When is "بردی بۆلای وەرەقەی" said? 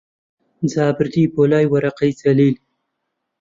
0.97-2.17